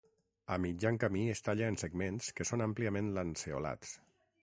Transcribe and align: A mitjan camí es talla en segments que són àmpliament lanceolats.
A 0.55 0.55
mitjan 0.63 0.97
camí 1.03 1.21
es 1.35 1.45
talla 1.49 1.69
en 1.73 1.79
segments 1.83 2.33
que 2.41 2.51
són 2.53 2.67
àmpliament 2.71 3.15
lanceolats. 3.19 3.97